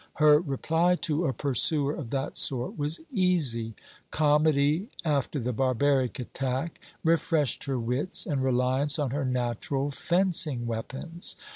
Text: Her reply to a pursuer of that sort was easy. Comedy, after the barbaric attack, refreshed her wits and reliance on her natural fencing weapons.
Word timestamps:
Her 0.15 0.39
reply 0.39 0.95
to 1.01 1.27
a 1.27 1.31
pursuer 1.31 1.93
of 1.93 2.09
that 2.09 2.35
sort 2.35 2.75
was 2.75 3.01
easy. 3.11 3.75
Comedy, 4.09 4.89
after 5.05 5.39
the 5.39 5.53
barbaric 5.53 6.17
attack, 6.17 6.79
refreshed 7.03 7.65
her 7.65 7.77
wits 7.77 8.25
and 8.25 8.43
reliance 8.43 8.97
on 8.97 9.11
her 9.11 9.25
natural 9.25 9.91
fencing 9.91 10.65
weapons. 10.65 11.35